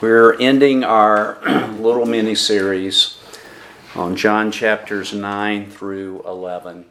[0.00, 1.38] We're ending our
[1.78, 3.16] little mini series
[3.94, 6.86] on John chapters 9 through 11.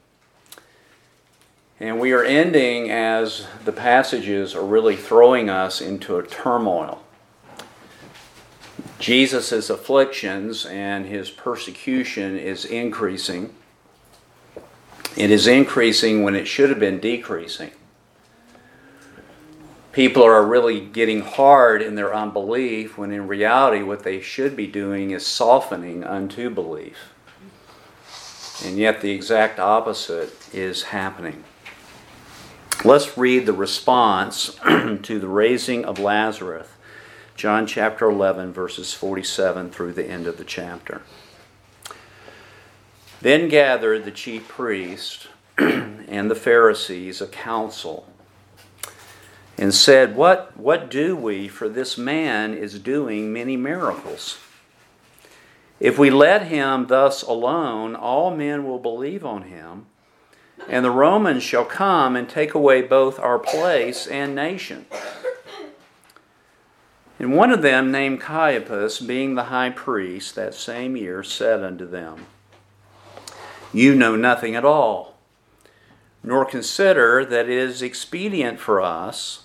[1.82, 7.04] And we are ending as the passages are really throwing us into a turmoil.
[9.00, 13.54] Jesus' afflictions and his persecution is increasing.
[15.18, 17.72] It is increasing when it should have been decreasing
[19.94, 24.68] people are really getting hard in their unbelief when in reality what they should be
[24.68, 26.98] doing is softening unto belief.
[28.66, 31.44] And yet the exact opposite is happening.
[32.84, 36.68] Let's read the response to the raising of Lazarus,
[37.36, 41.04] John chapter 11, verses 47 through the end of the chapter.
[43.22, 48.08] Then gathered the chief priests and the Pharisees a council
[49.64, 51.48] and said, What, what do we?
[51.48, 54.38] For this man is doing many miracles.
[55.80, 59.86] If we let him thus alone, all men will believe on him,
[60.68, 64.86] and the Romans shall come and take away both our place and nation.
[67.18, 71.90] And one of them, named Caiaphas, being the high priest that same year, said unto
[71.90, 72.26] them,
[73.72, 75.16] You know nothing at all,
[76.22, 79.43] nor consider that it is expedient for us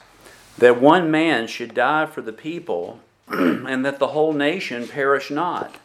[0.58, 5.76] that one man should die for the people, and that the whole nation perish not.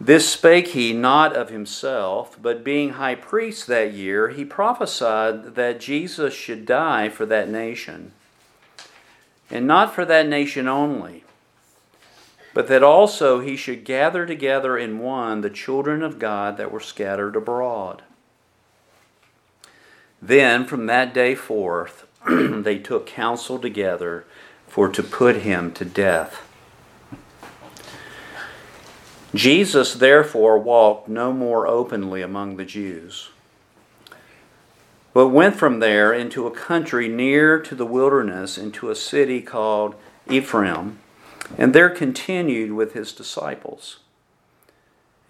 [0.00, 5.78] This spake he not of himself, but being high priest that year, he prophesied that
[5.78, 8.12] Jesus should die for that nation,
[9.50, 11.24] and not for that nation only,
[12.54, 16.80] but that also he should gather together in one the children of God that were
[16.80, 18.02] scattered abroad.
[20.22, 24.24] Then from that day forth, they took counsel together
[24.66, 26.46] for to put him to death.
[29.34, 33.30] Jesus therefore walked no more openly among the Jews,
[35.12, 39.94] but went from there into a country near to the wilderness, into a city called
[40.28, 40.98] Ephraim,
[41.56, 43.98] and there continued with his disciples.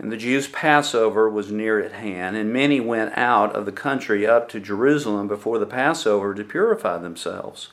[0.01, 4.27] And the Jews' Passover was near at hand, and many went out of the country
[4.27, 7.69] up to Jerusalem before the Passover to purify themselves.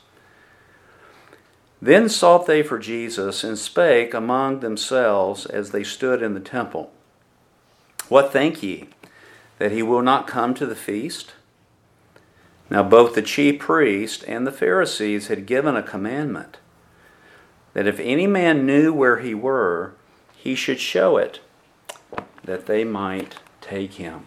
[1.80, 6.92] Then sought they for Jesus, and spake among themselves as they stood in the temple
[8.10, 8.90] What think ye,
[9.58, 11.32] that he will not come to the feast?
[12.68, 16.58] Now both the chief priest and the Pharisees had given a commandment
[17.72, 19.94] that if any man knew where he were,
[20.36, 21.40] he should show it
[22.48, 24.24] that they might take him.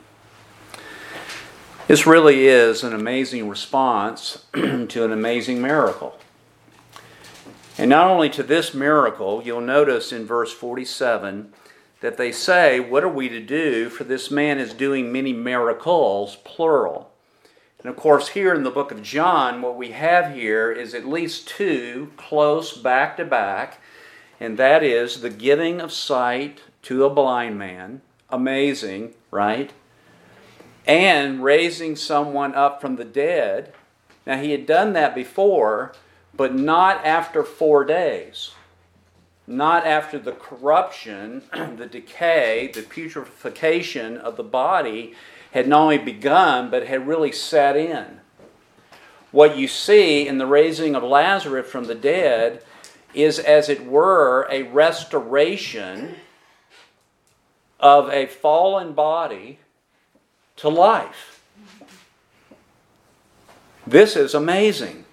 [1.88, 6.18] This really is an amazing response to an amazing miracle.
[7.80, 11.52] And not only to this miracle, you'll notice in verse 47
[12.02, 13.90] that they say, What are we to do?
[13.90, 17.12] For this man is doing many miracles, plural.
[17.80, 21.08] And of course, here in the book of John, what we have here is at
[21.08, 23.82] least two close back to back,
[24.40, 29.72] and that is the giving of sight to a blind man amazing, right?
[30.86, 33.74] And raising someone up from the dead.
[34.26, 35.94] Now, he had done that before,
[36.36, 38.52] but not after four days.
[39.48, 41.44] Not after the corruption,
[41.78, 45.14] the decay, the putrefaction of the body
[45.52, 48.22] had not only begun, but had really set in.
[49.32, 52.64] What you see in the raising of Lazarus from the dead
[53.14, 56.16] is, as it were, a restoration
[57.82, 59.60] of a fallen body
[60.58, 61.44] to life.
[63.86, 65.06] This is amazing.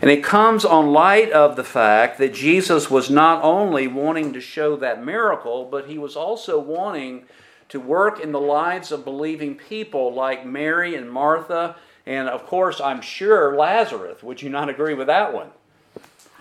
[0.00, 4.40] And it comes on light of the fact that Jesus was not only wanting to
[4.40, 7.24] show that miracle, but he was also wanting
[7.68, 11.76] to work in the lives of believing people like Mary and Martha,
[12.06, 14.22] and of course, I'm sure Lazarus.
[14.22, 15.48] Would you not agree with that one?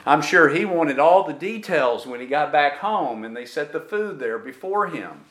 [0.06, 3.72] I'm sure he wanted all the details when he got back home and they set
[3.72, 5.22] the food there before him.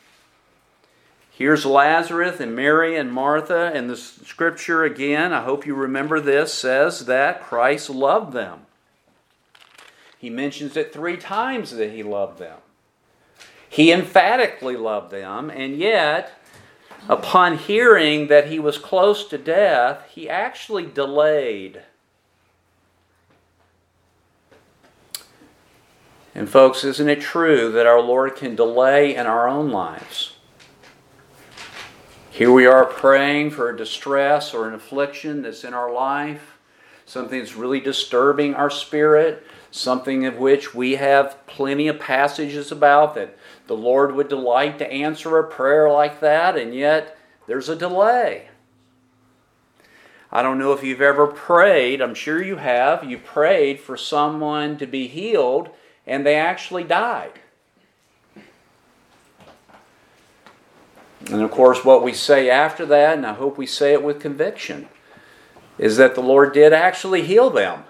[1.30, 6.52] Here's Lazarus and Mary and Martha, and the scripture again, I hope you remember this,
[6.52, 8.66] says that Christ loved them.
[10.18, 12.58] He mentions it three times that he loved them.
[13.68, 16.32] He emphatically loved them, and yet,
[17.08, 21.82] upon hearing that he was close to death, he actually delayed
[26.42, 30.32] And, folks, isn't it true that our Lord can delay in our own lives?
[32.32, 36.58] Here we are praying for a distress or an affliction that's in our life,
[37.06, 43.14] something that's really disturbing our spirit, something of which we have plenty of passages about
[43.14, 47.16] that the Lord would delight to answer a prayer like that, and yet
[47.46, 48.48] there's a delay.
[50.32, 53.08] I don't know if you've ever prayed, I'm sure you have.
[53.08, 55.70] You prayed for someone to be healed
[56.06, 57.40] and they actually died.
[61.26, 64.20] And of course, what we say after that, and I hope we say it with
[64.20, 64.88] conviction,
[65.78, 67.84] is that the Lord did actually heal them.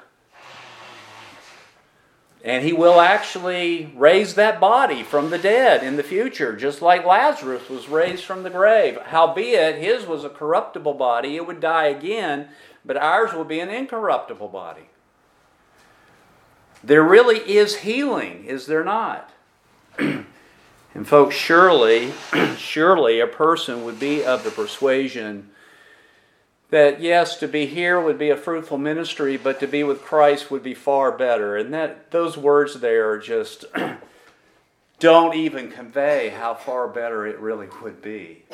[2.45, 7.07] And he will actually raise that body from the dead in the future, just like
[7.07, 8.99] Lazarus was raised from the grave.
[9.01, 12.49] Howbeit, his was a corruptible body, it would die again,
[12.85, 14.89] but ours will be an incorruptible body.
[16.85, 19.31] There really is healing, is there not?
[19.99, 20.27] and
[21.05, 22.13] folks, surely,
[22.57, 25.51] surely a person would be of the persuasion
[26.73, 30.51] that yes, to be here would be a fruitful ministry, but to be with Christ
[30.51, 31.55] would be far better.
[31.55, 33.67] And that those words there just
[34.99, 38.45] don't even convey how far better it really would be.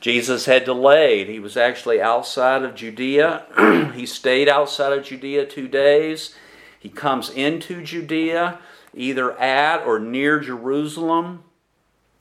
[0.00, 1.28] Jesus had delayed.
[1.28, 3.92] He was actually outside of Judea.
[3.94, 6.34] he stayed outside of Judea two days.
[6.78, 8.60] He comes into Judea,
[8.94, 11.42] either at or near Jerusalem.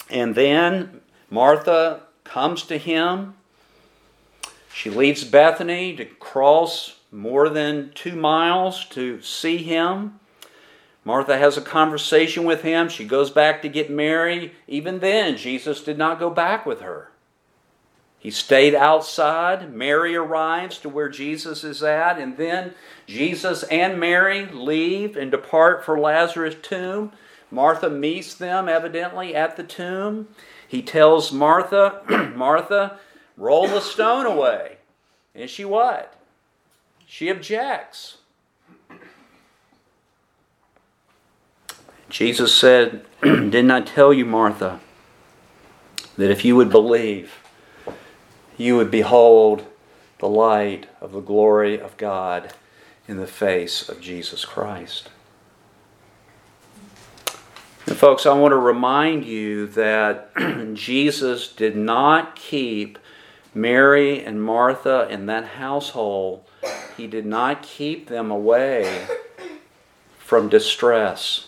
[0.10, 3.36] And then Martha comes to him.
[4.74, 10.20] She leaves Bethany to cross more than two miles to see him.
[11.06, 12.90] Martha has a conversation with him.
[12.90, 14.54] She goes back to get Mary.
[14.68, 17.12] Even then, Jesus did not go back with her.
[18.20, 19.74] He stayed outside.
[19.74, 22.74] Mary arrives to where Jesus is at, and then
[23.06, 27.12] Jesus and Mary leave and depart for Lazarus' tomb.
[27.50, 30.28] Martha meets them evidently at the tomb.
[30.68, 32.02] He tells Martha,
[32.36, 33.00] Martha,
[33.38, 34.78] roll the stone away.
[35.34, 36.14] And she what?
[37.06, 38.18] She objects.
[42.10, 44.80] Jesus said, Didn't I tell you, Martha,
[46.18, 47.37] that if you would believe,
[48.58, 49.66] you would behold
[50.20, 52.54] the light of the glory of God
[53.08, 55.10] in the face of Jesus Christ?
[57.86, 60.32] And folks, I want to remind you that
[60.74, 63.00] Jesus did not keep
[63.54, 66.44] Mary and Martha in that household,
[66.96, 69.08] He did not keep them away
[70.20, 71.47] from distress.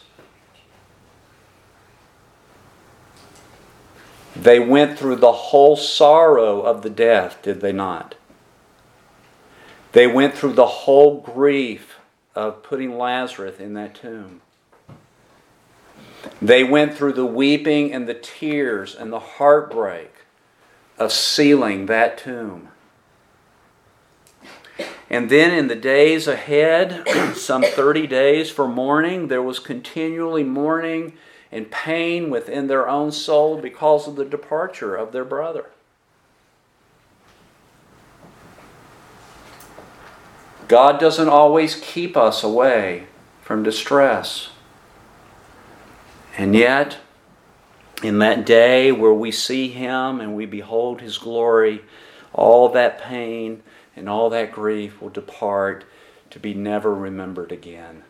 [4.39, 8.15] They went through the whole sorrow of the death, did they not?
[9.91, 11.97] They went through the whole grief
[12.35, 14.39] of putting Lazarus in that tomb.
[16.41, 20.13] They went through the weeping and the tears and the heartbreak
[20.97, 22.69] of sealing that tomb.
[25.09, 27.03] And then in the days ahead,
[27.35, 31.17] some 30 days for mourning, there was continually mourning
[31.51, 35.65] and pain within their own soul because of the departure of their brother.
[40.67, 43.07] God doesn't always keep us away
[43.41, 44.49] from distress.
[46.37, 46.97] And yet,
[48.03, 51.81] in that day where we see Him and we behold His glory,
[52.31, 53.63] all that pain
[53.95, 55.83] and all that grief will depart
[56.29, 58.03] to be never remembered again.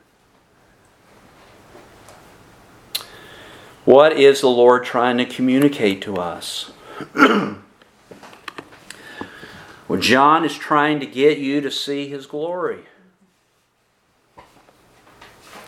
[3.90, 6.72] What is the Lord trying to communicate to us?
[7.16, 7.58] well,
[9.98, 12.84] John is trying to get you to see His glory.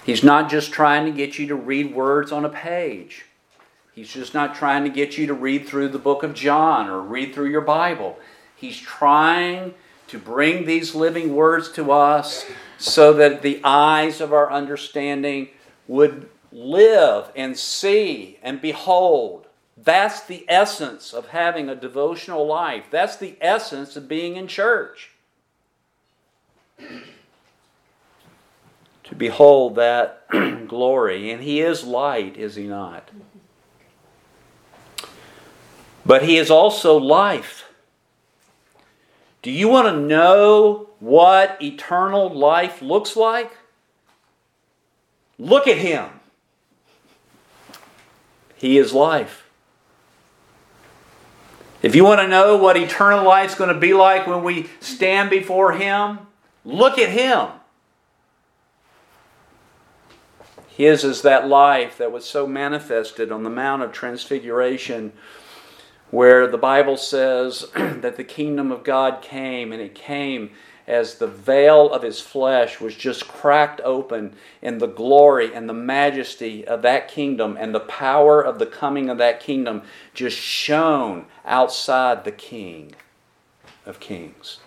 [0.06, 3.26] He's not just trying to get you to read words on a page.
[3.96, 7.02] He's just not trying to get you to read through the book of John or
[7.02, 8.20] read through your Bible.
[8.56, 9.74] He's trying
[10.10, 12.46] to bring these living words to us
[12.78, 15.48] so that the eyes of our understanding
[15.88, 19.48] would live and see and behold.
[19.78, 22.86] That's the essence of having a devotional life.
[22.92, 25.12] That's the essence of being in church.
[29.12, 30.26] to behold that
[30.68, 31.32] glory.
[31.32, 33.10] And He is light, is He not?
[36.06, 37.66] But He is also life.
[39.42, 43.52] Do you want to know what eternal life looks like?
[45.38, 46.21] Look at Him.
[48.62, 49.50] He is life.
[51.82, 54.70] If you want to know what eternal life is going to be like when we
[54.80, 56.20] stand before Him,
[56.64, 57.48] look at Him.
[60.68, 65.12] His is that life that was so manifested on the Mount of Transfiguration
[66.12, 70.52] where the Bible says that the kingdom of God came, and it came
[70.92, 75.74] as the veil of his flesh was just cracked open, and the glory and the
[75.74, 79.84] majesty of that kingdom and the power of the coming of that kingdom
[80.14, 82.94] just shone outside the King
[83.86, 84.60] of Kings.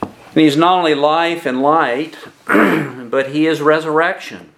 [0.00, 4.51] And he's not only life and light, but he is resurrection.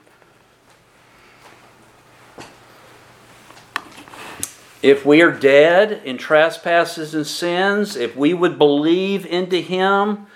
[4.85, 10.26] If we are dead in trespasses and sins, if we would believe into him,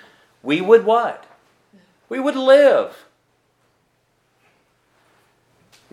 [0.41, 1.27] we would what?
[2.09, 3.05] We would live.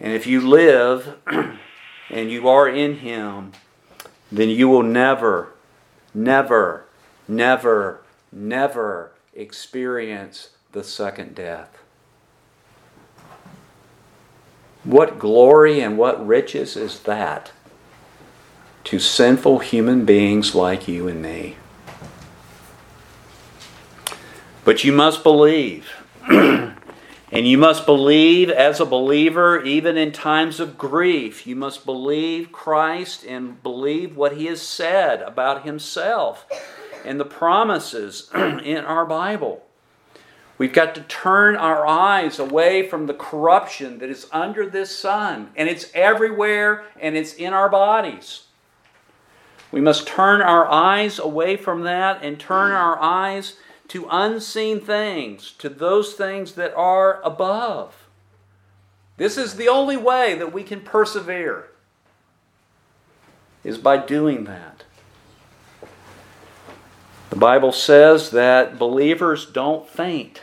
[0.01, 1.19] And if you live
[2.09, 3.53] and you are in him,
[4.33, 5.53] then you will never,
[6.15, 6.87] never,
[7.29, 8.01] never,
[8.33, 11.77] never experience the second death.
[14.83, 17.53] What glory and what riches is that
[18.87, 21.57] to sinful human beings like you and me?
[24.65, 25.89] But you must believe.
[26.29, 26.77] and
[27.33, 31.49] you must believe as a believer, even in times of grief.
[31.49, 36.47] You must believe Christ and believe what He has said about Himself
[37.05, 39.65] and the promises in our Bible.
[40.59, 45.51] We've got to turn our eyes away from the corruption that is under this sun,
[45.57, 48.46] and it's everywhere and it's in our bodies.
[49.73, 53.57] We must turn our eyes away from that and turn our eyes
[53.89, 58.07] to unseen things, to those things that are above.
[59.17, 61.69] This is the only way that we can persevere,
[63.65, 64.85] is by doing that.
[67.31, 70.43] The Bible says that believers don't faint.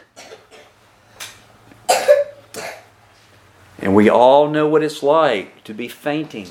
[3.79, 6.49] And we all know what it's like to be fainting.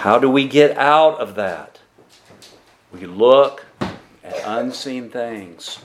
[0.00, 1.78] How do we get out of that?
[2.90, 3.66] We look
[4.24, 5.78] at unseen things.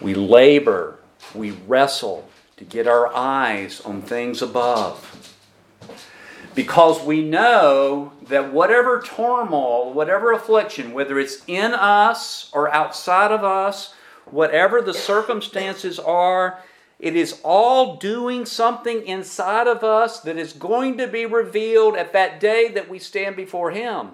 [0.00, 1.00] We labor,
[1.34, 5.34] we wrestle to get our eyes on things above
[6.54, 13.42] because we know that whatever turmoil, whatever affliction, whether it's in us or outside of
[13.42, 13.94] us,
[14.26, 16.62] whatever the circumstances are,
[17.00, 22.12] it is all doing something inside of us that is going to be revealed at
[22.12, 24.10] that day that we stand before Him.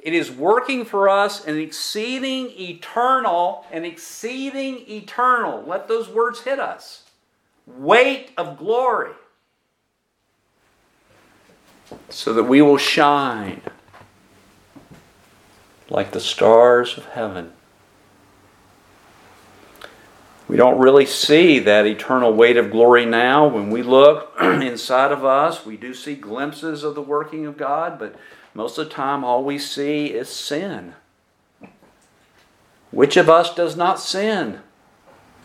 [0.00, 6.58] It is working for us an exceeding eternal, an exceeding eternal, let those words hit
[6.58, 7.04] us,
[7.66, 9.12] weight of glory
[12.08, 13.60] so that we will shine
[15.88, 17.52] like the stars of heaven.
[20.48, 23.46] We don't really see that eternal weight of glory now.
[23.46, 27.98] When we look inside of us, we do see glimpses of the working of God,
[27.98, 28.16] but
[28.54, 30.94] most of the time, all we see is sin.
[32.90, 34.60] Which of us does not sin?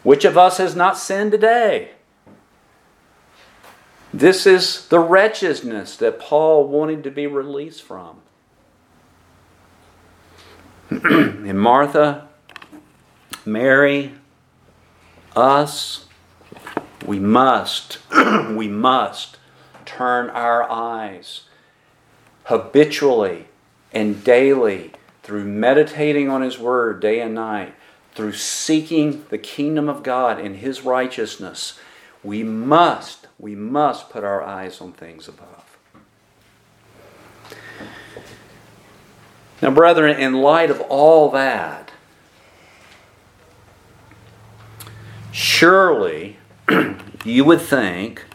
[0.03, 1.91] Which of us has not sinned today?
[4.13, 8.21] This is the wretchedness that Paul wanted to be released from.
[10.89, 12.27] and Martha,
[13.45, 14.13] Mary,
[15.38, 16.06] us,
[17.06, 18.00] we must,
[18.56, 19.38] we must
[19.86, 21.44] turn our eyes
[22.46, 23.48] habitually
[23.94, 24.91] and daily
[25.24, 27.75] through meditating on His Word day and night,
[28.15, 31.79] through seeking the kingdom of God and His righteousness.
[32.24, 35.77] We must we must put our eyes on things above.
[39.62, 41.87] Now, brethren, in light of all that,
[45.38, 46.36] surely
[47.24, 48.25] you would think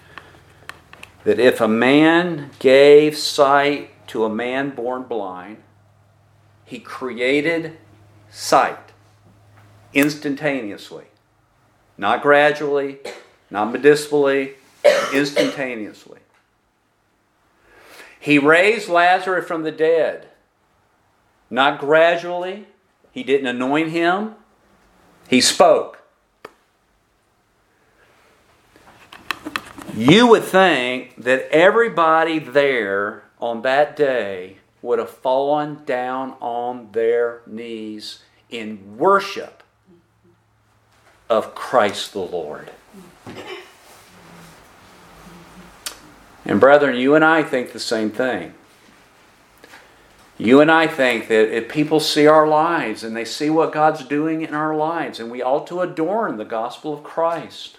[1.25, 5.57] that if a man gave sight to a man born blind,
[6.65, 7.77] he created
[8.31, 8.93] sight
[9.93, 11.07] instantaneously,
[11.99, 13.01] not gradually,
[13.51, 14.55] not medicinally,
[15.13, 16.21] instantaneously.
[18.21, 20.29] He raised Lazarus from the dead,
[21.51, 22.69] not gradually.
[23.11, 24.37] He didn't anoint him,
[25.27, 26.02] he spoke.
[30.05, 37.43] You would think that everybody there on that day would have fallen down on their
[37.47, 39.63] knees in worship
[41.31, 42.73] of Christ the Lord.
[46.45, 48.55] And brethren, you and I think the same thing.
[50.37, 54.05] You and I think that if people see our lives and they see what God's
[54.05, 57.79] doing in our lives, and we ought to adorn the gospel of Christ.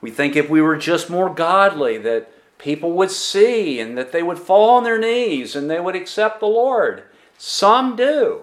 [0.00, 4.22] We think if we were just more godly, that people would see and that they
[4.22, 7.02] would fall on their knees and they would accept the Lord.
[7.38, 8.42] Some do.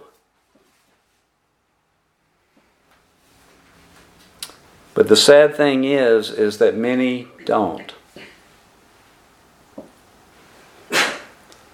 [4.94, 7.94] But the sad thing is is that many don't.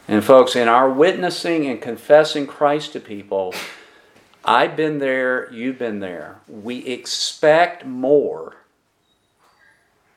[0.05, 3.53] And folks, in our witnessing and confessing Christ to people,
[4.43, 6.41] I've been there, you've been there.
[6.47, 8.57] We expect more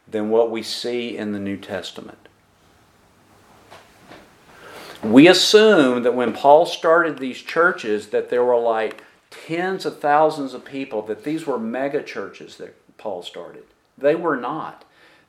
[0.09, 2.19] than what we see in the New Testament.
[5.03, 10.55] We assume that when Paul started these churches that there were like tens of thousands
[10.55, 13.65] of people, that these were mega churches that Paul started.
[13.99, 14.85] They were not.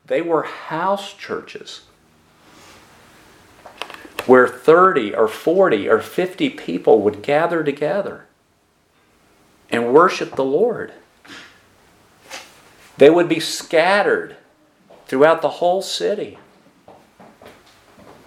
[0.05, 1.81] They were house churches
[4.25, 8.25] where 30 or 40 or 50 people would gather together
[9.69, 10.93] and worship the Lord.
[12.97, 14.36] They would be scattered
[15.07, 16.37] throughout the whole city,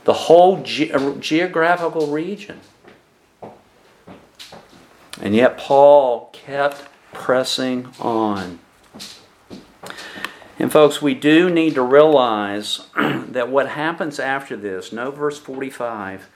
[0.05, 2.61] the whole ge- uh, geographical region.
[5.21, 8.59] And yet, Paul kept pressing on.
[10.59, 16.29] And, folks, we do need to realize that what happens after this, no verse 45,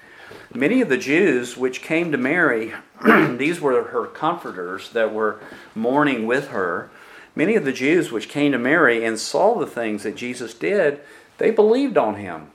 [0.55, 2.73] many of the Jews which came to Mary,
[3.37, 5.41] these were her comforters that were
[5.75, 6.91] mourning with her.
[7.37, 11.01] Many of the Jews which came to Mary and saw the things that Jesus did,
[11.39, 12.51] they believed on him.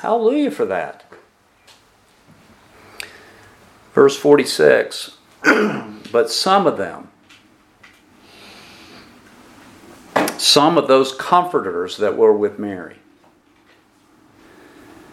[0.00, 1.04] Hallelujah for that.
[3.92, 5.16] Verse 46
[6.12, 7.10] But some of them,
[10.38, 12.96] some of those comforters that were with Mary,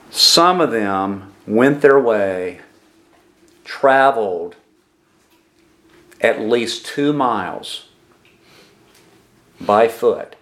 [0.10, 2.62] some of them went their way,
[3.66, 4.56] traveled
[6.22, 7.90] at least two miles
[9.60, 10.36] by foot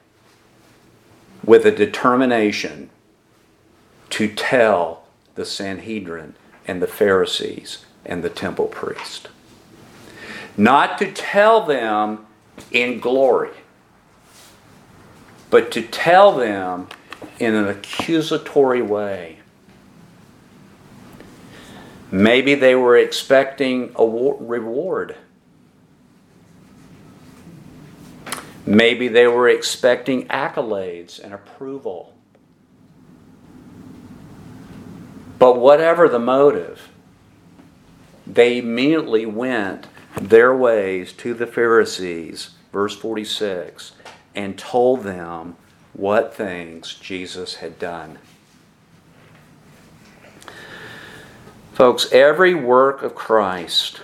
[1.46, 2.90] with a determination
[4.10, 5.04] to tell
[5.36, 6.36] the Sanhedrin
[6.68, 9.30] and the Pharisees and the temple priest.
[10.56, 12.26] Not to tell them
[12.72, 13.52] in glory,
[15.50, 16.88] but to tell them
[17.40, 19.40] in an accusatory way.
[22.12, 25.16] Maybe they were expecting a reward.
[28.74, 32.12] Maybe they were expecting accolades and approval.
[35.38, 36.90] But whatever the motive,
[38.26, 39.86] they immediately went
[40.20, 43.92] their ways to the Pharisees, verse 46,
[44.34, 45.56] and told them
[45.94, 48.18] what things Jesus had done.
[51.74, 54.02] Folks, every work of Christ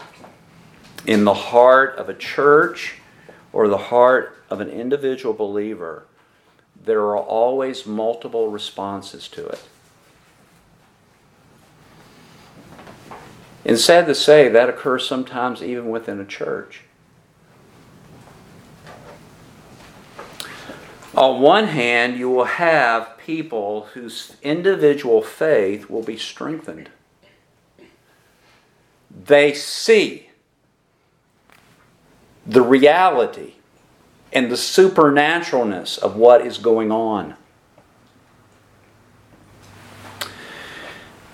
[1.07, 2.97] in the heart of a church
[3.51, 6.05] or the heart of an individual believer,
[6.81, 9.63] there are always multiple responses to it.
[13.65, 16.85] And sad to say, that occurs sometimes even within a church.
[21.15, 26.89] On one hand, you will have people whose individual faith will be strengthened.
[29.11, 30.29] They see
[32.45, 33.55] the reality
[34.31, 37.35] and the supernaturalness of what is going on.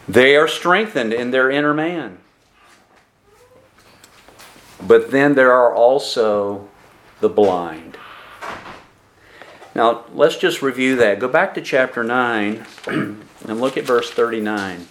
[0.08, 2.20] They are strengthened in their inner man.
[4.82, 6.70] But then there are also
[7.20, 7.98] the blind.
[9.74, 11.20] Now, let's just review that.
[11.20, 14.88] Go back to chapter 9 and look at verse 39.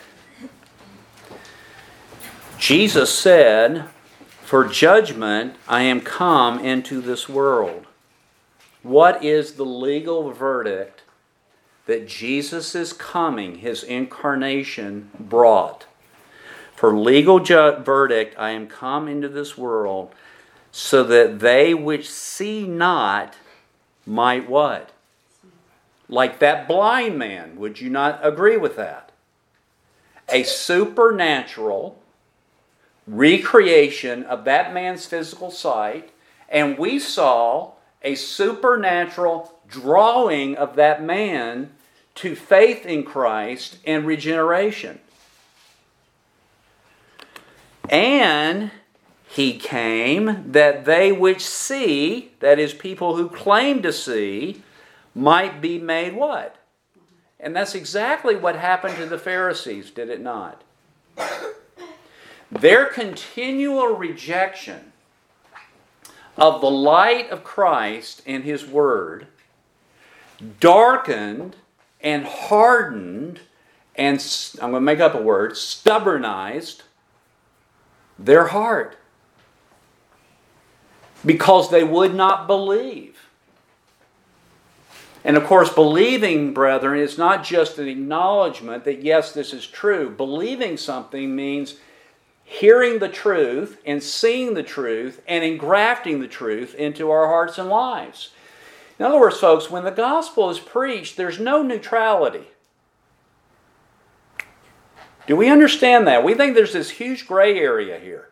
[2.62, 3.86] Jesus said,
[4.44, 7.88] For judgment I am come into this world.
[8.84, 11.02] What is the legal verdict
[11.88, 15.88] that Jesus' is coming, his incarnation, brought?
[16.76, 20.14] For legal ju- verdict I am come into this world
[20.72, 23.38] so that they which see not
[24.06, 24.92] might what?
[26.08, 27.56] Like that blind man.
[27.56, 29.12] Would you not agree with that?
[30.30, 32.01] A supernatural
[33.12, 36.12] recreation of that man's physical sight,
[36.48, 41.72] and we saw a supernatural drawing of that man
[42.16, 45.00] to faith in Christ and regeneration.
[47.90, 48.72] And
[49.28, 54.64] he came that they which see, that is, people who claim to see,
[55.14, 56.56] might be made what?
[57.40, 60.64] And that's exactly what happened to the Pharisees, did it not?
[62.52, 64.92] Their continual rejection
[66.38, 69.28] of the light of Christ and His Word
[70.60, 71.56] darkened
[72.02, 73.42] and hardened
[73.96, 76.84] and, I'm going to make up a word, stubbornized
[78.18, 78.98] their heart
[81.26, 83.28] because they would not believe.
[85.24, 90.10] And of course, believing, brethren, is not just an acknowledgement that yes, this is true.
[90.10, 91.76] Believing something means
[92.52, 97.70] hearing the truth and seeing the truth and engrafting the truth into our hearts and
[97.70, 98.32] lives.
[99.00, 102.50] In other words, folks, when the gospel is preached, there's no neutrality.
[105.28, 106.26] Do we understand that?
[106.26, 108.28] We think there's this huge gray area here.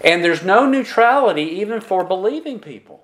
[0.00, 3.03] And there's no neutrality even for believing people.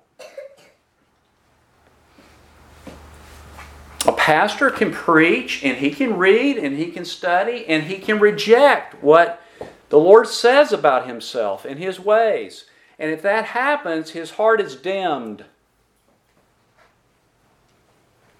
[4.21, 8.93] Pastor can preach and he can read and he can study and he can reject
[9.01, 9.41] what
[9.89, 12.65] the Lord says about himself and his ways.
[12.99, 15.45] And if that happens, his heart is dimmed.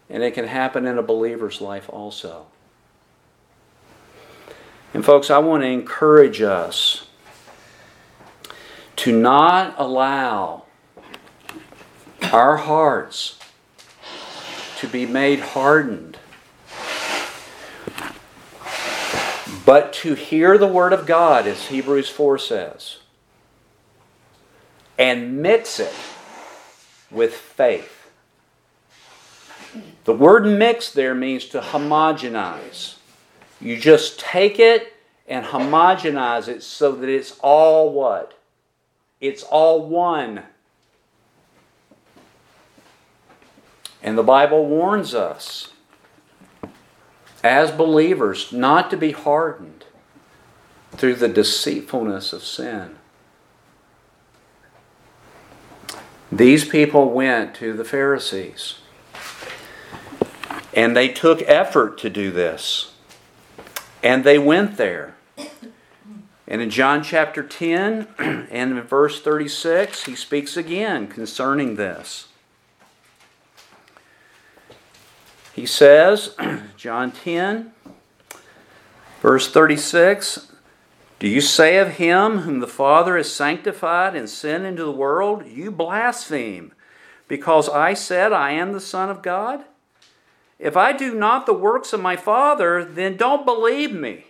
[0.07, 2.45] And it can happen in a believer's life also.
[4.93, 7.07] And, folks, I want to encourage us
[8.97, 10.65] to not allow
[12.31, 13.40] our hearts
[14.81, 16.17] to be made hardened,
[19.63, 22.97] but to hear the Word of God, as Hebrews 4 says,
[24.97, 25.93] and mix it
[27.11, 28.09] with faith.
[30.03, 32.95] The word mix there means to homogenize.
[33.59, 34.93] You just take it
[35.27, 38.37] and homogenize it so that it's all what?
[39.19, 40.43] It's all one.
[44.03, 45.69] And the Bible warns us
[47.43, 49.85] as believers not to be hardened
[50.91, 52.95] through the deceitfulness of sin.
[56.31, 58.77] These people went to the Pharisees
[60.73, 62.93] and they took effort to do this.
[64.03, 65.15] And they went there.
[66.47, 72.27] And in John chapter 10 and in verse 36, he speaks again concerning this.
[75.53, 76.35] He says,
[76.77, 77.71] John 10,
[79.21, 80.51] verse 36,
[81.19, 85.45] Do you say of him whom the Father has sanctified and sent into the world,
[85.45, 86.73] You blaspheme,
[87.27, 89.65] because I said I am the Son of God?
[90.57, 94.25] If I do not the works of my Father, then don't believe me.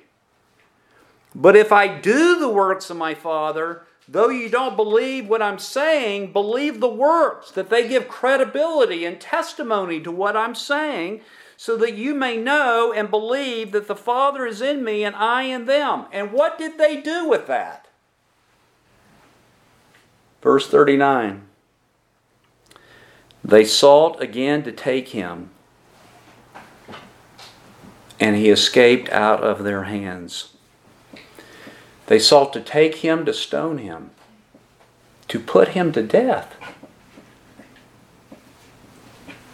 [1.35, 5.57] But if I do the works of my Father, though you don't believe what I'm
[5.57, 11.21] saying, believe the works, that they give credibility and testimony to what I'm saying,
[11.55, 15.43] so that you may know and believe that the Father is in me and I
[15.43, 16.07] in them.
[16.11, 17.87] And what did they do with that?
[20.41, 21.43] Verse 39
[23.43, 25.51] They sought again to take him,
[28.19, 30.50] and he escaped out of their hands.
[32.11, 34.09] They sought to take him to stone him,
[35.29, 36.57] to put him to death.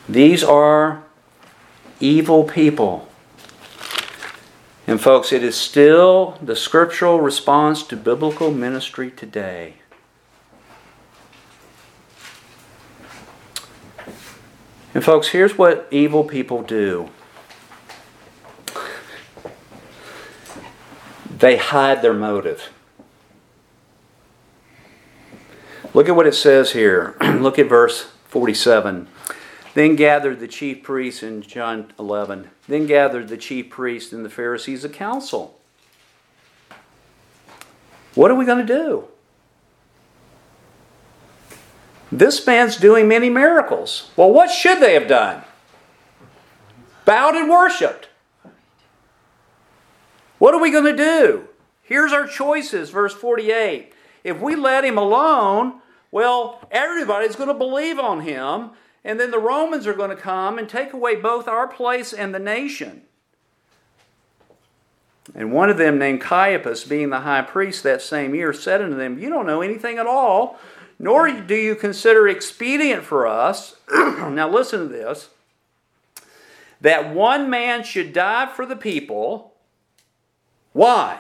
[0.10, 1.04] These are
[2.00, 3.10] evil people.
[4.88, 9.76] And, folks, it is still the scriptural response to biblical ministry today.
[14.96, 17.12] And, folks, here's what evil people do
[21.38, 22.70] They hide their motive.
[25.94, 27.16] Look at what it says here.
[27.22, 29.08] Look at verse 47.
[29.76, 32.50] Then gathered the chief priests in John 11.
[32.68, 35.60] Then gathered the chief priests and the Pharisees a council.
[38.16, 39.08] What are we going to do?
[42.12, 44.10] This man's doing many miracles.
[44.16, 45.44] Well, what should they have done?
[47.06, 48.07] Bowed and worshiped.
[50.40, 51.48] What are we going to do?
[51.82, 53.94] Here's our choices, verse 48.
[54.24, 58.72] If we let him alone, well, everybody's going to believe on him,
[59.04, 62.36] and then the Romans are going to come and take away both our place and
[62.36, 63.04] the nation.
[65.34, 68.96] And one of them, named Caiaphas, being the high priest that same year, said unto
[68.96, 70.58] them, You don't know anything at all,
[71.00, 73.76] nor do you consider expedient for us.
[73.92, 75.30] now listen to this
[76.80, 79.54] that one man should die for the people
[80.74, 81.20] why?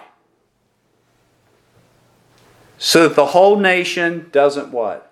[2.78, 5.12] So that the whole nation doesn't what?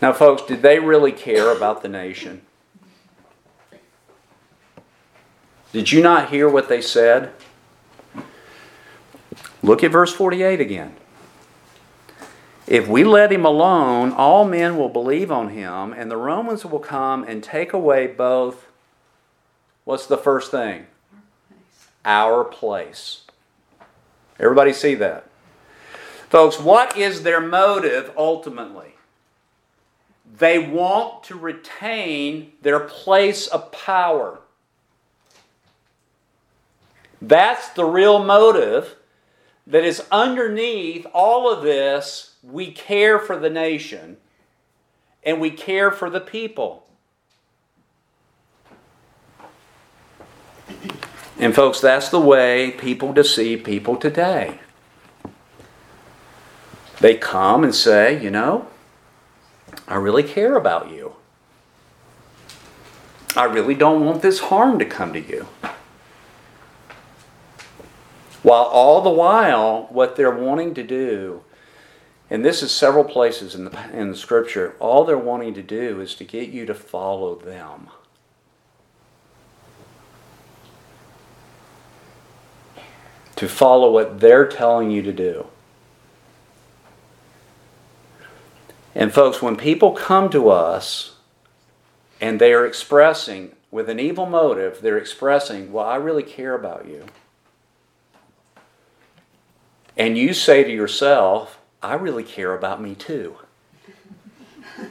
[0.00, 2.42] Now, folks, did they really care about the nation?
[5.72, 7.32] Did you not hear what they said?
[9.62, 10.96] Look at verse 48 again.
[12.66, 16.78] If we let him alone, all men will believe on him, and the Romans will
[16.78, 18.68] come and take away both.
[19.84, 20.86] What's the first thing?
[22.04, 23.22] Our place.
[24.38, 25.26] Everybody see that?
[26.28, 28.94] Folks, what is their motive ultimately?
[30.38, 34.38] They want to retain their place of power.
[37.20, 38.96] That's the real motive
[39.66, 42.34] that is underneath all of this.
[42.42, 44.16] We care for the nation
[45.22, 46.86] and we care for the people.
[51.40, 54.60] And, folks, that's the way people deceive people today.
[57.00, 58.68] They come and say, you know,
[59.88, 61.14] I really care about you.
[63.34, 65.46] I really don't want this harm to come to you.
[68.42, 71.42] While all the while, what they're wanting to do,
[72.28, 76.02] and this is several places in the, in the scripture, all they're wanting to do
[76.02, 77.88] is to get you to follow them.
[83.40, 85.46] To follow what they're telling you to do.
[88.94, 91.16] And, folks, when people come to us
[92.20, 96.86] and they are expressing, with an evil motive, they're expressing, Well, I really care about
[96.88, 97.06] you
[100.00, 103.36] and you say to yourself, I really care about me too.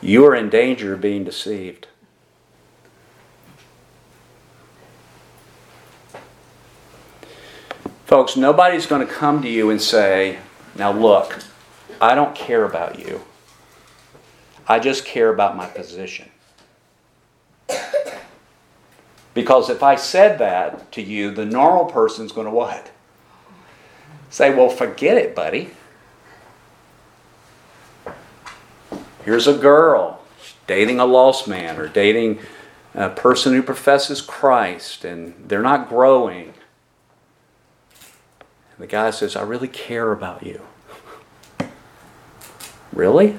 [0.00, 1.86] you are in danger of being deceived.
[8.16, 10.38] Folks, nobody's going to come to you and say,
[10.74, 11.38] Now look,
[12.00, 13.20] I don't care about you.
[14.66, 16.30] I just care about my position.
[19.34, 22.90] Because if I said that to you, the normal person's going to what?
[24.30, 25.72] Say, well, forget it, buddy.
[29.26, 30.22] Here's a girl
[30.66, 32.38] dating a lost man or dating
[32.94, 36.54] a person who professes Christ and they're not growing.
[38.76, 40.60] And the guy says, I really care about you.
[42.92, 43.38] really?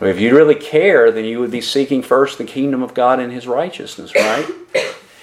[0.00, 3.32] If you really care, then you would be seeking first the kingdom of God and
[3.32, 4.46] his righteousness, right?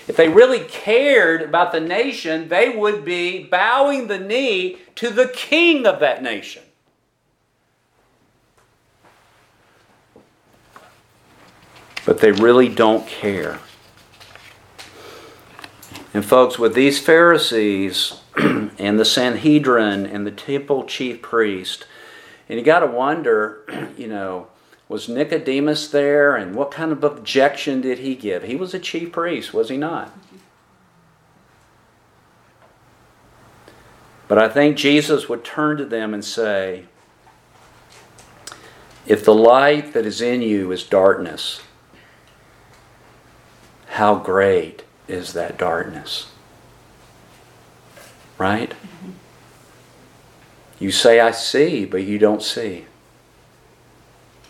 [0.07, 5.27] if they really cared about the nation, they would be bowing the knee to the
[5.27, 6.63] king of that nation.
[12.05, 13.59] But they really don't care.
[16.13, 21.85] And, folks, with these Pharisees and the Sanhedrin and the temple chief priest,
[22.47, 23.63] and you got to wonder,
[23.97, 24.47] you know,
[24.87, 28.41] was Nicodemus there, and what kind of objection did he give?
[28.43, 30.11] He was a chief priest, was he not?
[34.27, 36.85] But I think Jesus would turn to them and say,
[39.05, 41.61] If the light that is in you is darkness,
[43.87, 46.31] how great is that darkness?
[48.37, 48.73] Right?
[50.79, 52.85] You say, I see, but you don't see.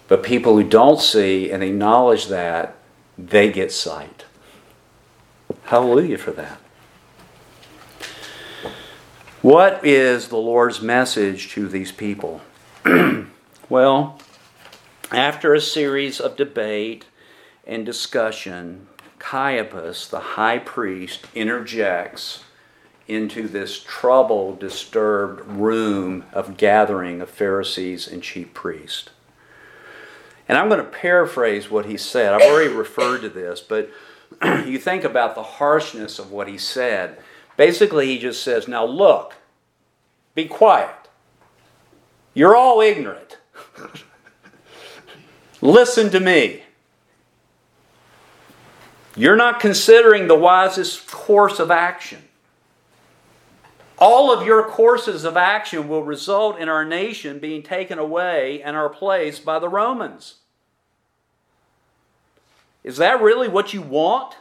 [0.07, 2.75] But people who don't see and acknowledge that,
[3.17, 4.25] they get sight.
[5.65, 6.59] Hallelujah for that.
[9.41, 12.41] What is the Lord's message to these people?
[13.69, 14.19] well,
[15.11, 17.05] after a series of debate
[17.65, 18.88] and discussion,
[19.19, 22.43] Caiaphas, the high priest, interjects
[23.07, 29.09] into this troubled, disturbed room of gathering of Pharisees and chief priests.
[30.47, 32.33] And I'm going to paraphrase what he said.
[32.33, 33.89] I've already referred to this, but
[34.65, 37.19] you think about the harshness of what he said.
[37.57, 39.35] Basically, he just says, Now look,
[40.33, 40.95] be quiet.
[42.33, 43.37] You're all ignorant.
[45.61, 46.63] Listen to me.
[49.19, 52.21] You're not considering the wisest course of action.
[53.97, 58.77] All of your courses of action will result in our nation being taken away and
[58.77, 60.35] our place by the Romans.
[62.81, 64.37] Is that really what you want?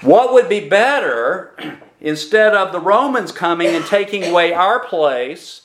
[0.00, 5.62] What would be better instead of the Romans coming and taking away our place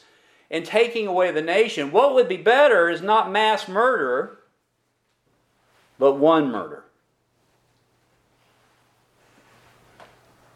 [0.49, 1.91] and taking away the nation?
[1.91, 4.39] What would be better is not mass murder,
[5.99, 6.86] but one murder.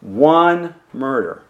[0.02, 1.44] One murder.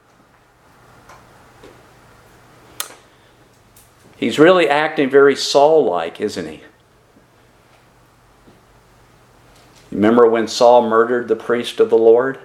[4.17, 6.61] He's really acting very Saul like, isn't he?
[9.91, 12.39] Remember when Saul murdered the priest of the Lord?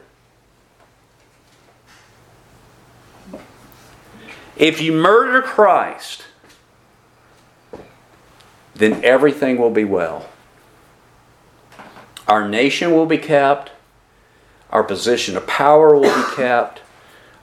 [4.57, 6.25] If you murder Christ,
[8.75, 10.29] then everything will be well.
[12.27, 13.71] Our nation will be kept,
[14.77, 16.83] our position of power will be kept,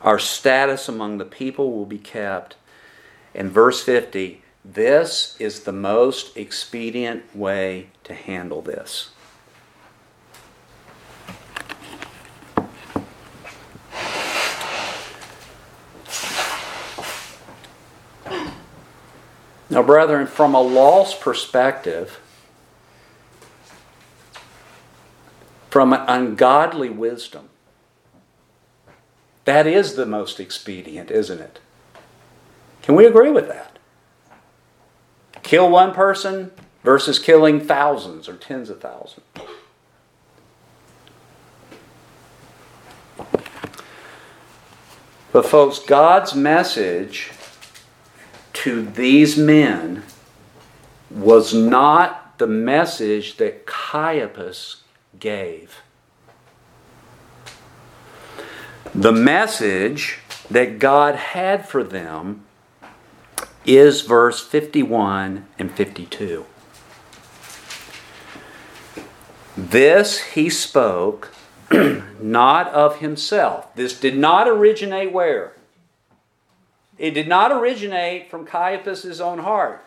[0.04, 2.56] our status among the people will be kept.
[3.34, 9.10] In verse 50, this is the most expedient way to handle this.
[19.72, 22.20] Now, brethren, from a law's perspective,
[25.74, 27.50] from an ungodly wisdom,
[29.46, 31.60] that is the most expedient, isn't it?
[32.84, 33.80] Can we agree with that?
[35.42, 36.52] Kill one person
[36.84, 39.26] versus killing thousands or tens of thousands.
[45.32, 47.32] But, folks, God's message
[48.54, 50.04] to these men
[51.10, 54.83] was not the message that Caiaphas
[55.20, 55.82] gave.
[58.94, 60.20] The message
[60.52, 62.44] that God had for them
[63.66, 66.46] is verse 51 and 52.
[69.58, 71.32] This he spoke
[72.20, 73.74] not of himself.
[73.76, 75.54] This did not originate where?
[76.98, 79.84] It did not originate from Caiaphas' own heart.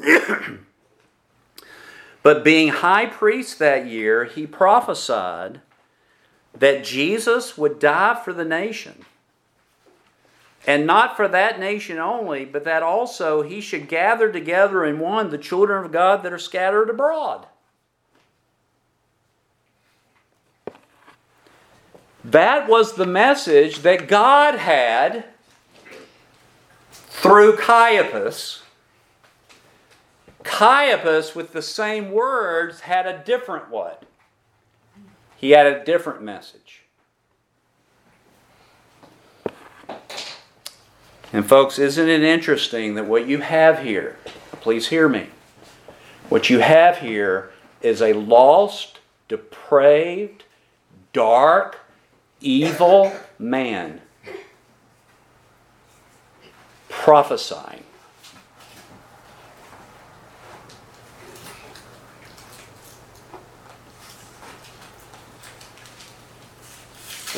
[2.28, 5.62] but being high priest that year, he prophesied
[6.52, 9.06] that Jesus would die for the nation.
[10.66, 15.30] And not for that nation only, but that also he should gather together in one
[15.30, 17.46] the children of God that are scattered abroad.
[22.22, 25.24] That was the message that God had
[26.92, 28.64] through Caiaphas.
[30.48, 34.04] Caiaphas, with the same words, had a different what?
[35.36, 36.82] He had a different message.
[41.32, 44.16] And, folks, isn't it interesting that what you have here,
[44.62, 45.26] please hear me,
[46.30, 50.44] what you have here is a lost, depraved,
[51.12, 51.78] dark,
[52.40, 54.00] evil man
[56.88, 57.84] prophesying.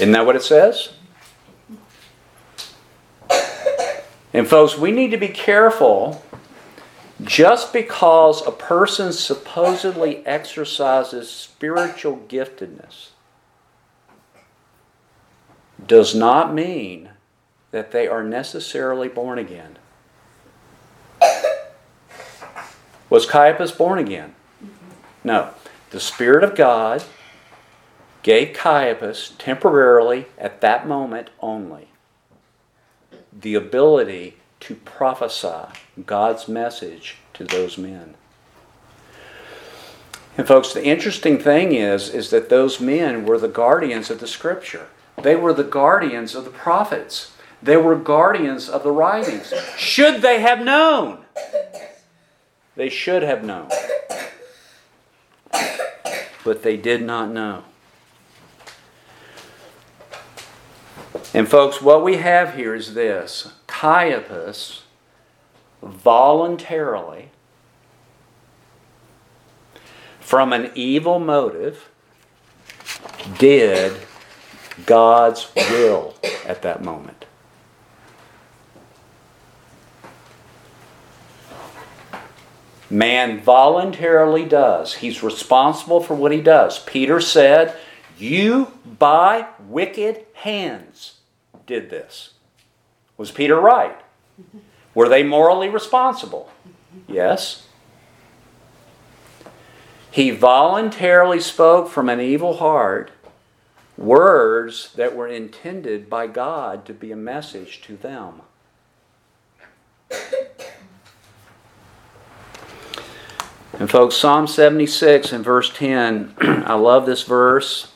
[0.00, 0.94] Isn't that what it says?
[4.32, 6.24] And, folks, we need to be careful
[7.22, 13.08] just because a person supposedly exercises spiritual giftedness
[15.86, 17.10] does not mean
[17.70, 19.76] that they are necessarily born again.
[23.10, 24.34] Was Caiaphas born again?
[25.22, 25.50] No.
[25.90, 27.04] The Spirit of God
[28.22, 31.88] gave Caiaphas temporarily, at that moment only,
[33.32, 35.72] the ability to prophesy
[36.06, 38.14] God's message to those men.
[40.36, 44.26] And folks, the interesting thing is, is that those men were the guardians of the
[44.26, 44.86] Scripture.
[45.22, 47.32] They were the guardians of the prophets.
[47.62, 49.52] They were guardians of the writings.
[49.76, 51.24] Should they have known?
[52.76, 53.68] They should have known.
[56.44, 57.64] But they did not know.
[61.34, 64.82] And, folks, what we have here is this Caiaphas
[65.82, 67.30] voluntarily,
[70.20, 71.88] from an evil motive,
[73.38, 73.92] did
[74.86, 76.14] God's will
[76.46, 77.24] at that moment.
[82.88, 84.94] Man voluntarily does.
[84.94, 86.80] He's responsible for what he does.
[86.80, 87.76] Peter said,
[88.20, 91.14] You by wicked hands
[91.66, 92.34] did this.
[93.16, 93.98] Was Peter right?
[94.94, 96.50] Were they morally responsible?
[97.06, 97.66] Yes.
[100.10, 103.10] He voluntarily spoke from an evil heart
[103.96, 108.42] words that were intended by God to be a message to them.
[113.78, 117.92] And folks, Psalm 76 and verse 10, I love this verse.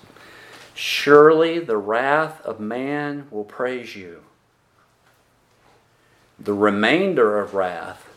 [0.74, 4.22] Surely the wrath of man will praise you.
[6.38, 8.08] The remainder of wrath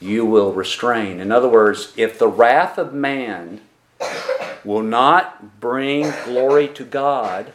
[0.00, 1.20] you will restrain.
[1.20, 3.60] In other words, if the wrath of man
[4.64, 7.52] will not bring glory to God,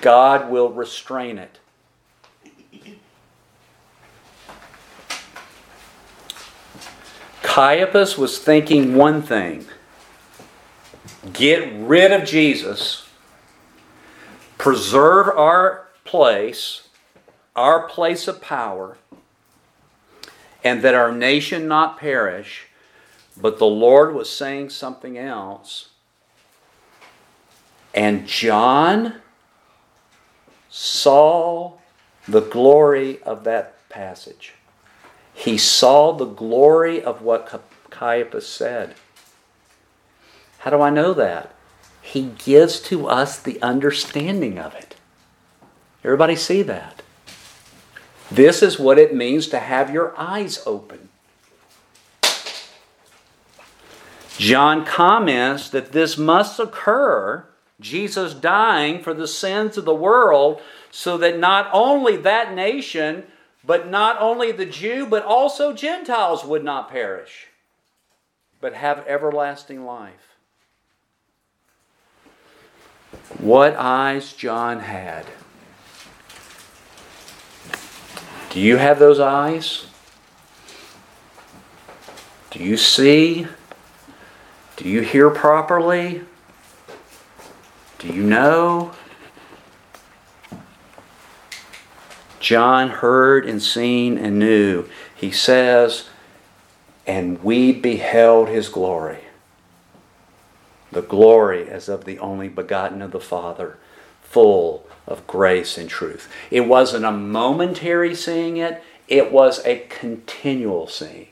[0.00, 1.58] God will restrain it.
[7.42, 9.66] Caiaphas was thinking one thing
[11.32, 13.05] get rid of Jesus,
[14.66, 16.88] preserve our place,
[17.54, 18.98] our place of power,
[20.64, 22.66] and that our nation not perish.
[23.40, 25.90] But the Lord was saying something else.
[27.94, 29.20] And John
[30.68, 31.74] saw
[32.26, 34.54] the glory of that passage.
[35.32, 38.96] He saw the glory of what Caiaphas said.
[40.58, 41.55] How do I know that?
[42.06, 44.94] He gives to us the understanding of it.
[46.04, 47.02] Everybody see that?
[48.30, 51.08] This is what it means to have your eyes open.
[54.38, 57.44] John comments that this must occur,
[57.80, 63.24] Jesus dying for the sins of the world, so that not only that nation,
[63.64, 67.48] but not only the Jew, but also Gentiles would not perish,
[68.60, 70.35] but have everlasting life.
[73.38, 75.26] What eyes John had.
[78.50, 79.86] Do you have those eyes?
[82.50, 83.46] Do you see?
[84.76, 86.22] Do you hear properly?
[87.98, 88.92] Do you know?
[92.40, 94.88] John heard and seen and knew.
[95.14, 96.08] He says,
[97.06, 99.25] and we beheld his glory.
[100.96, 103.76] The glory as of the only begotten of the Father,
[104.22, 106.26] full of grace and truth.
[106.50, 111.28] It wasn't a momentary seeing it, it was a continual seeing.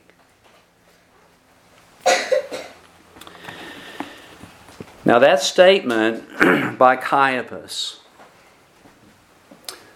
[5.03, 8.01] Now, that statement by Caiaphas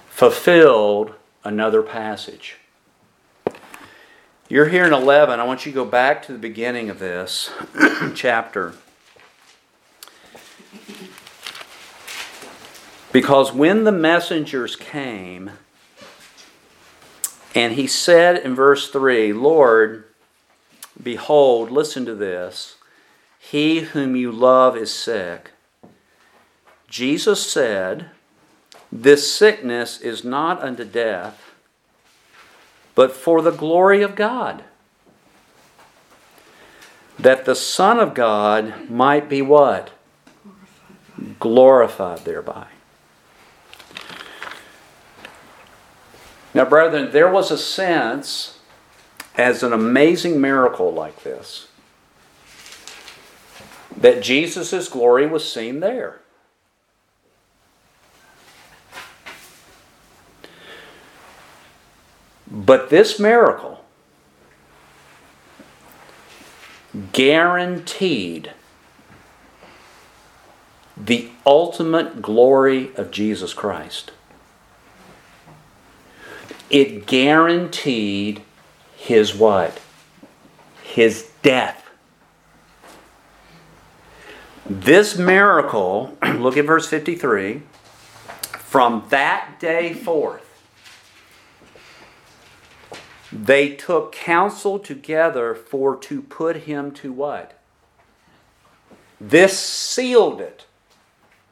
[0.09, 1.13] fulfilled
[1.45, 2.57] another passage.
[4.49, 5.39] You're here in 11.
[5.39, 7.51] I want you to go back to the beginning of this
[8.15, 8.73] chapter.
[13.13, 15.53] Because when the messengers came,
[17.55, 20.05] and he said in verse 3, Lord,
[21.03, 22.77] behold, listen to this.
[23.39, 25.53] He whom you love is sick.
[26.89, 28.11] Jesus said,
[28.93, 31.53] This sickness is not unto death,
[32.95, 34.65] but for the glory of God,
[37.19, 39.91] that the Son of God might be what?
[41.41, 42.67] Glorified thereby.
[46.55, 48.59] Now, brethren, there was a sense
[49.37, 51.69] as an amazing miracle like this
[53.97, 56.21] that Jesus' glory was seen there.
[62.51, 63.85] But this miracle
[67.13, 68.53] guaranteed
[70.97, 74.13] the ultimate glory of Jesus Christ.
[76.71, 78.43] It guaranteed
[78.97, 79.81] his what?
[80.83, 81.89] His death.
[84.69, 87.63] This miracle, look at verse 53,
[88.59, 90.45] from that day forth,
[93.33, 97.59] they took counsel together for to put him to what?
[99.21, 100.67] This sealed it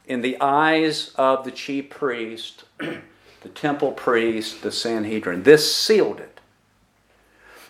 [0.05, 2.63] in the eyes of the chief priest,
[3.41, 5.43] the temple priest, the Sanhedrin.
[5.43, 6.39] This sealed it.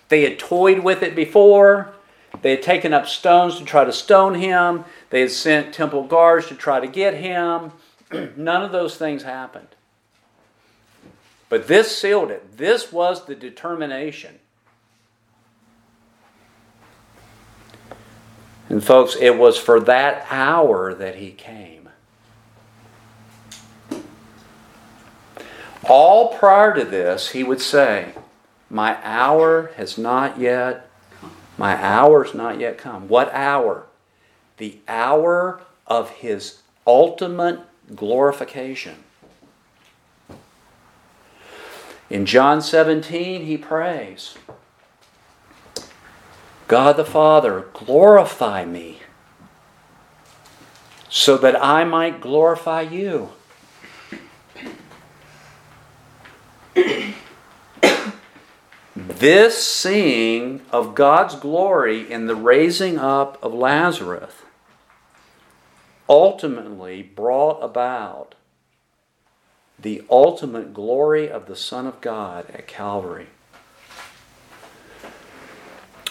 [0.09, 1.93] They had toyed with it before.
[2.41, 4.86] They had taken up stones to try to stone him.
[5.09, 7.72] They had sent temple guards to try to get him.
[8.36, 9.68] None of those things happened.
[11.49, 12.57] But this sealed it.
[12.57, 14.39] This was the determination.
[18.70, 21.77] And, folks, it was for that hour that he came.
[25.88, 28.14] All prior to this, he would say,
[28.70, 30.90] My hour has not yet,
[31.58, 33.08] my hour's not yet come.
[33.08, 33.88] What hour?
[34.58, 37.60] the hour of his ultimate
[37.96, 39.04] glorification.
[42.10, 44.36] In John 17, he prays,
[46.68, 49.00] God the Father, glorify me
[51.10, 53.30] so that I might glorify you.
[58.96, 64.34] This seeing of God's glory in the raising up of Lazarus
[66.10, 68.36] ultimately brought about
[69.80, 73.28] the ultimate glory of the Son of God at Calvary.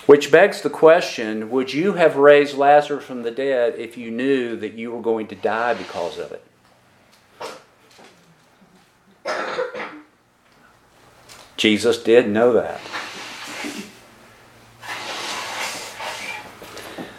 [0.06, 4.56] Which begs the question would you have raised Lazarus from the dead if you knew
[4.56, 6.44] that you were going to die because of it?
[11.56, 12.80] Jesus did know that.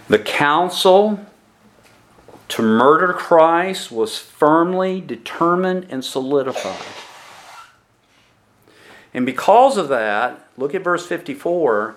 [0.07, 1.19] The council
[2.49, 6.85] to murder Christ was firmly determined and solidified.
[9.13, 11.95] And because of that, look at verse 54.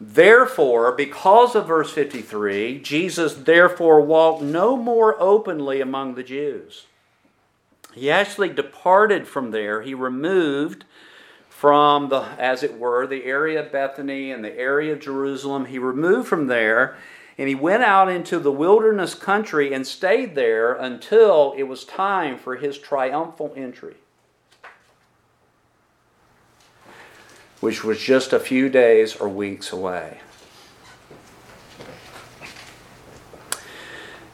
[0.00, 6.86] Therefore, because of verse 53, Jesus therefore walked no more openly among the Jews.
[7.94, 9.82] He actually departed from there.
[9.82, 10.84] He removed
[11.62, 15.66] from the, as it were, the area of Bethany and the area of Jerusalem.
[15.66, 16.96] He removed from there
[17.38, 22.36] and he went out into the wilderness country and stayed there until it was time
[22.36, 23.94] for his triumphal entry,
[27.60, 30.18] which was just a few days or weeks away.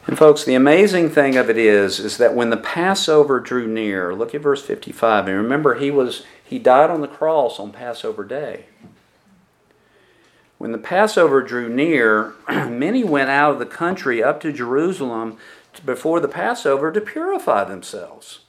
[0.07, 4.15] And folks, the amazing thing of it is is that when the Passover drew near,
[4.15, 5.27] look at verse 55.
[5.27, 8.65] And remember he was he died on the cross on Passover day.
[10.57, 15.37] When the Passover drew near, many went out of the country up to Jerusalem
[15.85, 18.39] before the Passover to purify themselves.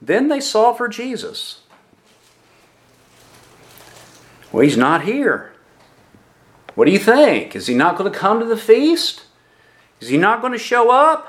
[0.00, 1.62] Then they sought for Jesus.
[4.52, 5.52] Well, he's not here.
[6.76, 7.56] What do you think?
[7.56, 9.24] Is he not going to come to the feast?
[10.00, 11.26] Is he not going to show up?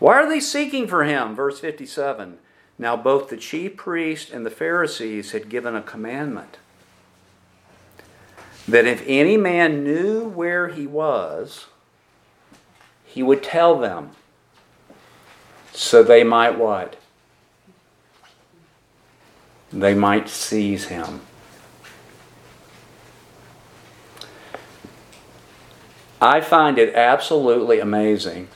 [0.00, 1.34] Why are they seeking for him?
[1.34, 2.40] Verse 57.
[2.78, 6.58] Now, both the chief priests and the Pharisees had given a commandment
[8.68, 11.66] that if any man knew where he was,
[13.04, 14.10] he would tell them
[15.72, 16.96] so they might what?
[19.72, 21.20] They might seize him.
[26.20, 28.48] I find it absolutely amazing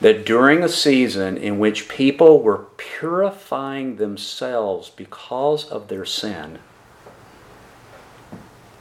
[0.00, 6.58] that during a season in which people were purifying themselves because of their sin,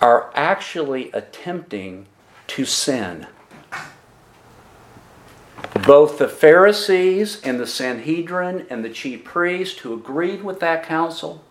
[0.02, 2.06] are actually attempting
[2.48, 3.28] to sin.
[5.86, 11.44] Both the Pharisees and the Sanhedrin and the chief priest who agreed with that council,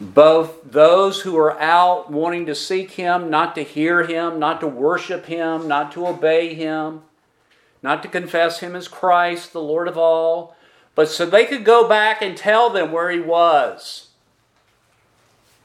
[0.00, 4.66] both those who are out wanting to seek him, not to hear him, not to
[4.66, 7.02] worship him, not to obey him,
[7.82, 10.56] not to confess him as Christ, the Lord of all,
[10.94, 14.08] but so they could go back and tell them where he was.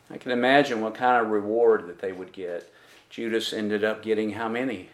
[0.09, 2.71] I can imagine what kind of reward that they would get.
[3.09, 4.89] Judas ended up getting how many?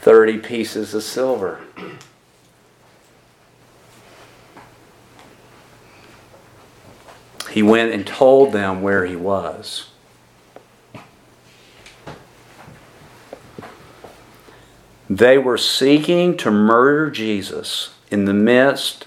[0.00, 1.60] 30 pieces of silver.
[7.50, 9.91] He went and told them where he was.
[15.16, 19.06] They were seeking to murder Jesus in the midst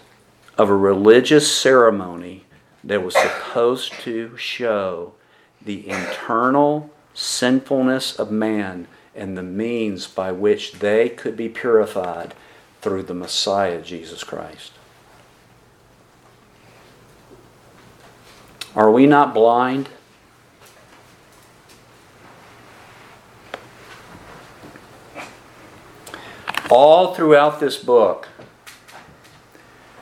[0.55, 2.45] of a religious ceremony
[2.83, 5.13] that was supposed to show
[5.59, 12.35] the internal sinfulness of man and the means by which they could be purified
[12.81, 14.73] through the Messiah, Jesus Christ.
[18.75, 19.89] Are we not blind?
[26.77, 28.27] All throughout this book,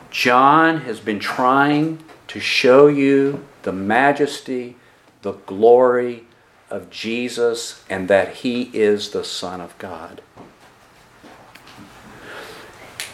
[0.10, 4.78] John has been trying to show you the majesty,
[5.22, 6.24] the glory
[6.72, 10.24] of Jesus, and that he is the Son of God.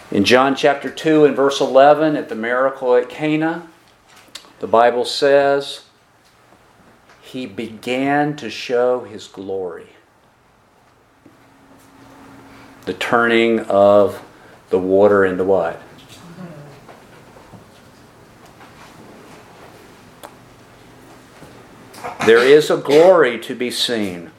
[0.09, 3.67] In John chapter 2 and verse 11, at the miracle at Cana,
[4.61, 5.83] the Bible says,
[7.21, 9.89] He began to show His glory.
[12.89, 14.19] The turning of
[14.71, 15.79] the water into what?
[22.25, 24.31] There is a glory to be seen.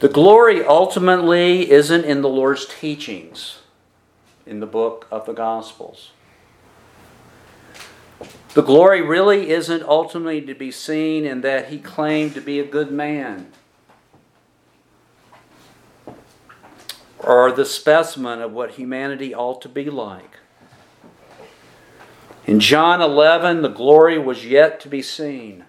[0.00, 3.60] The glory ultimately isn't in the Lord's teachings
[4.44, 6.10] in the book of the Gospels.
[8.52, 12.66] The glory really isn't ultimately to be seen in that he claimed to be a
[12.66, 13.50] good man
[17.18, 20.38] or the specimen of what humanity ought to be like.
[22.46, 25.64] In John 11, the glory was yet to be seen.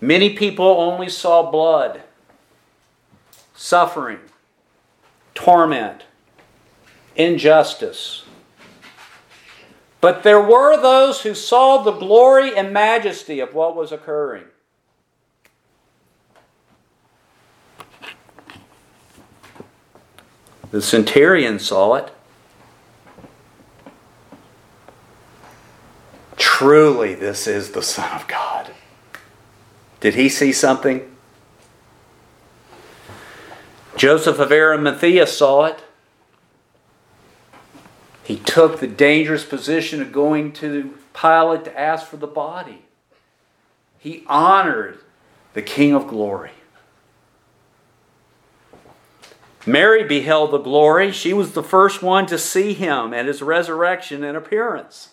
[0.00, 2.02] Many people only saw blood,
[3.54, 4.20] suffering,
[5.34, 6.04] torment,
[7.16, 8.24] injustice.
[10.00, 14.44] But there were those who saw the glory and majesty of what was occurring.
[20.74, 22.12] The centurion saw it.
[26.36, 28.72] Truly, this is the Son of God.
[30.00, 31.14] Did he see something?
[33.96, 35.78] Joseph of Arimathea saw it.
[38.24, 42.82] He took the dangerous position of going to Pilate to ask for the body.
[44.00, 44.98] He honored
[45.52, 46.50] the King of glory.
[49.66, 51.10] Mary beheld the glory.
[51.10, 55.10] She was the first one to see him at his resurrection and appearance.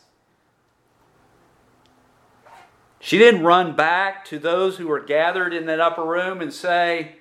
[3.00, 7.16] She didn't run back to those who were gathered in that upper room and say,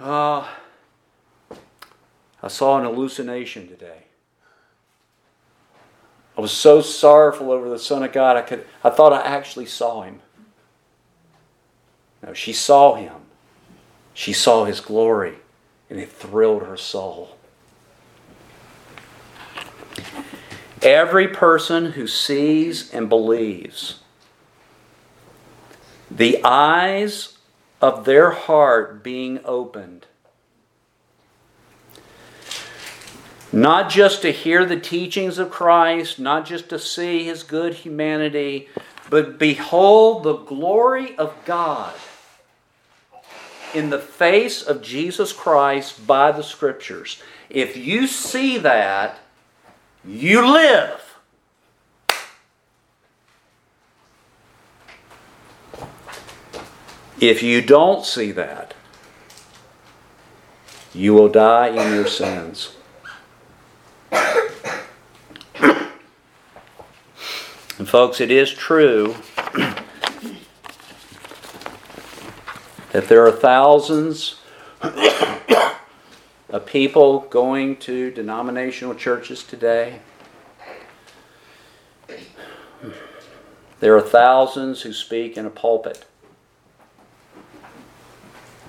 [0.00, 0.50] Oh,
[2.42, 4.04] I saw an hallucination today.
[6.36, 9.66] I was so sorrowful over the Son of God, I, could, I thought I actually
[9.66, 10.20] saw him.
[12.22, 13.12] No, she saw him.
[14.14, 15.41] She saw his glory
[15.92, 17.36] and it thrilled her soul.
[20.80, 23.98] Every person who sees and believes,
[26.10, 27.36] the eyes
[27.82, 30.06] of their heart being opened,
[33.52, 38.70] not just to hear the teachings of Christ, not just to see his good humanity,
[39.10, 41.92] but behold the glory of God
[43.74, 47.22] in the face of Jesus Christ by the Scriptures.
[47.50, 49.18] If you see that,
[50.04, 51.00] you live.
[57.20, 58.74] If you don't see that,
[60.92, 62.76] you will die in your sins.
[67.78, 69.14] And, folks, it is true
[72.92, 74.36] that there are thousands
[74.82, 80.00] of people going to denominational churches today.
[83.80, 86.04] There are thousands who speak in a pulpit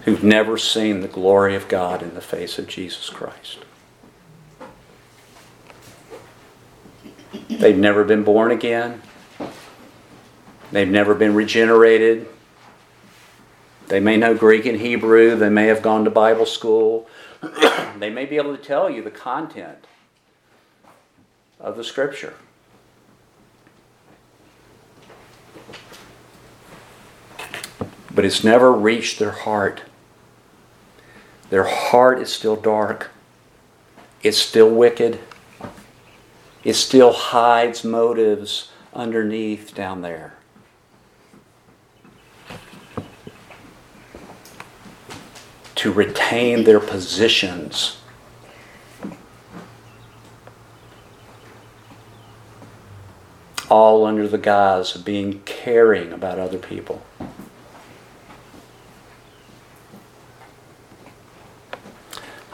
[0.06, 3.60] who've never seen the glory of God in the face of Jesus Christ.
[7.50, 9.02] They've never been born again.
[10.72, 12.28] They've never been regenerated.
[13.94, 15.36] They may know Greek and Hebrew.
[15.36, 17.08] They may have gone to Bible school.
[18.00, 19.86] they may be able to tell you the content
[21.60, 22.34] of the Scripture.
[28.10, 29.84] But it's never reached their heart.
[31.52, 33.12] Their heart is still dark.
[34.24, 35.20] It's still wicked.
[36.64, 40.34] It still hides motives underneath down there.
[45.84, 47.98] To retain their positions.
[53.68, 57.04] All under the guise of being caring about other people.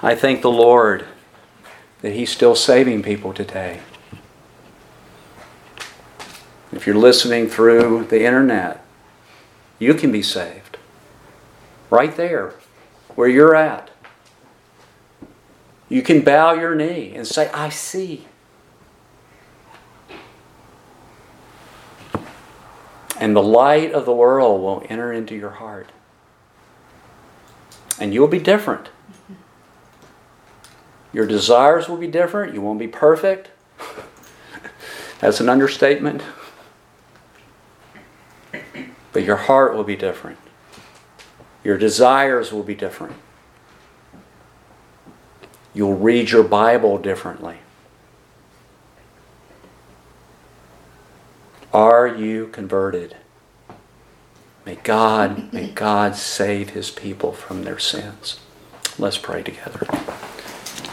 [0.01, 1.05] I thank the Lord
[2.01, 3.81] that He's still saving people today.
[6.71, 8.83] If you're listening through the internet,
[9.77, 10.77] you can be saved.
[11.91, 12.55] Right there
[13.19, 13.89] where you're at.
[15.89, 18.25] You can bow your knee and say, I see.
[23.19, 25.89] And the light of the world will enter into your heart.
[27.99, 28.87] And you'll be different.
[31.11, 32.53] Your desires will be different.
[32.53, 33.49] You won't be perfect.
[35.19, 36.21] That's an understatement.
[39.11, 40.37] But your heart will be different.
[41.63, 43.15] Your desires will be different.
[45.73, 47.57] You'll read your Bible differently.
[51.71, 53.15] Are you converted?
[54.65, 58.39] May God, may God save his people from their sins.
[58.97, 59.87] Let's pray together.